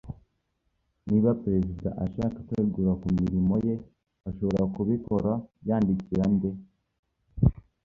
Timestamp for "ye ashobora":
3.65-4.63